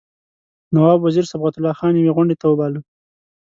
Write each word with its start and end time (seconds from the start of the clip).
نواب 0.73 0.99
وزیر 1.03 1.25
صبغت 1.31 1.53
الله 1.55 1.73
خان 1.79 1.93
یوې 1.95 2.11
غونډې 2.15 2.35
ته 2.41 2.45
وباله. 2.49 2.79